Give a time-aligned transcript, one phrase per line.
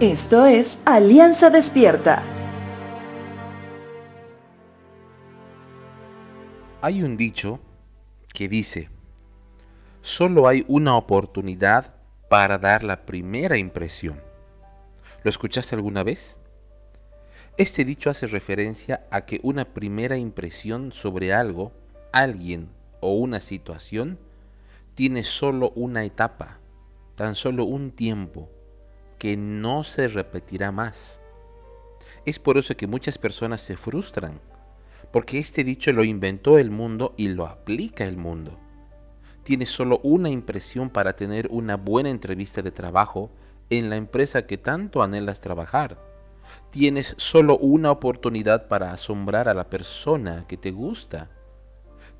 [0.00, 2.22] Esto es Alianza Despierta.
[6.82, 7.60] Hay un dicho
[8.34, 8.90] que dice,
[10.02, 11.94] solo hay una oportunidad
[12.28, 14.20] para dar la primera impresión.
[15.24, 16.36] ¿Lo escuchaste alguna vez?
[17.56, 21.72] Este dicho hace referencia a que una primera impresión sobre algo,
[22.12, 22.68] alguien
[23.00, 24.18] o una situación
[24.94, 26.58] tiene solo una etapa,
[27.14, 28.50] tan solo un tiempo
[29.18, 31.20] que no se repetirá más.
[32.24, 34.40] Es por eso que muchas personas se frustran,
[35.12, 38.58] porque este dicho lo inventó el mundo y lo aplica el mundo.
[39.44, 43.30] Tienes solo una impresión para tener una buena entrevista de trabajo
[43.70, 45.98] en la empresa que tanto anhelas trabajar.
[46.70, 51.30] Tienes solo una oportunidad para asombrar a la persona que te gusta.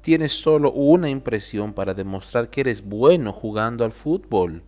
[0.03, 4.63] Tienes solo una impresión para demostrar que eres bueno jugando al fútbol.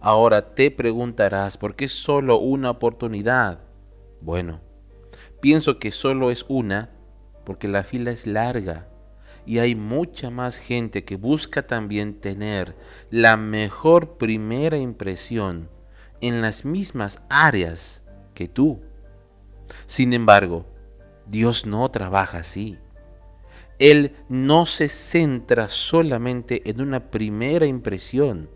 [0.00, 3.60] Ahora te preguntarás, ¿por qué solo una oportunidad?
[4.22, 4.60] Bueno,
[5.40, 6.90] pienso que solo es una
[7.44, 8.88] porque la fila es larga
[9.44, 12.74] y hay mucha más gente que busca también tener
[13.10, 15.68] la mejor primera impresión
[16.22, 18.80] en las mismas áreas que tú.
[19.84, 20.64] Sin embargo,
[21.26, 22.78] Dios no trabaja así.
[23.78, 28.50] Él no se centra solamente en una primera impresión,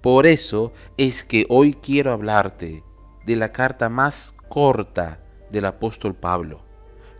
[0.00, 2.82] por eso es que hoy quiero hablarte
[3.24, 6.62] de la carta más corta del apóstol Pablo,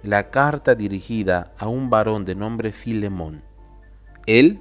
[0.03, 3.43] la carta dirigida a un varón de nombre Filemón.
[4.27, 4.61] Él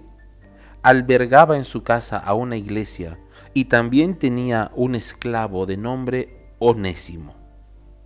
[0.84, 3.20] albergaba en su casa a una iglesia
[3.54, 7.36] y también tenía un esclavo de nombre Onésimo.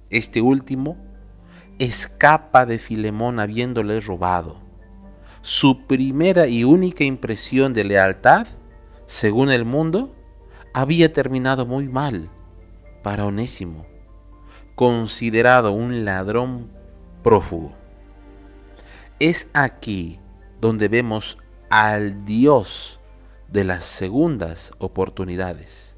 [0.10, 0.98] Este último
[1.80, 4.58] escapa de Filemón habiéndole robado.
[5.42, 8.48] Su primera y única impresión de lealtad
[9.08, 10.14] según el mundo,
[10.74, 12.30] había terminado muy mal
[13.04, 13.86] para Onésimo,
[14.76, 16.70] considerado un ladrón
[17.24, 17.72] prófugo.
[19.20, 20.20] Es aquí
[20.60, 21.38] donde vemos
[21.70, 23.00] al Dios
[23.48, 25.96] de las segundas oportunidades.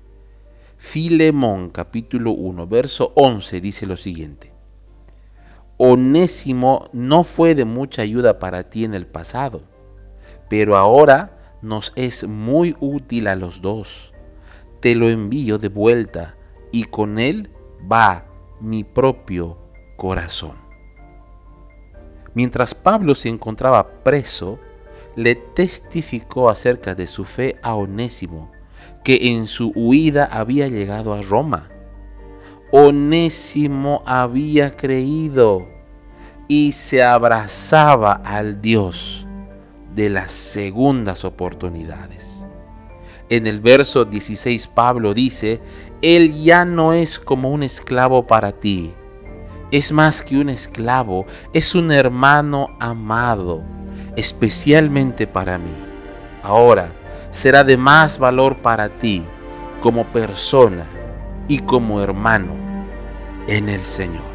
[0.78, 4.53] Filemón capítulo 1, verso 11 dice lo siguiente.
[5.78, 9.64] Onésimo no fue de mucha ayuda para ti en el pasado,
[10.47, 14.14] pero ahora nos es muy útil a los dos.
[14.80, 16.36] Te lo envío de vuelta
[16.72, 17.50] y con él
[17.92, 18.25] va
[18.59, 19.58] mi propio
[19.97, 20.56] corazón.
[22.34, 24.59] Mientras Pablo se encontraba preso,
[25.16, 28.52] le testificó acerca de su fe a Onésimo,
[29.03, 31.70] que en su huida había llegado a Roma.
[32.72, 35.68] Onésimo había creído
[36.47, 39.28] y se abrazaba al Dios
[39.96, 42.48] de las segundas oportunidades.
[43.30, 45.62] En el verso 16 Pablo dice,
[46.02, 48.94] Él ya no es como un esclavo para ti,
[49.72, 53.64] es más que un esclavo, es un hermano amado,
[54.16, 55.76] especialmente para mí.
[56.42, 56.92] Ahora
[57.30, 59.24] será de más valor para ti
[59.82, 60.86] como persona
[61.48, 62.56] y como hermano
[63.48, 64.28] en el Señor.